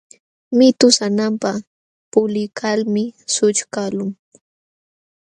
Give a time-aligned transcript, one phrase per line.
[0.57, 1.51] Mitu sananpa
[2.11, 3.03] puliykalmi
[3.33, 4.11] sućhkaqlun.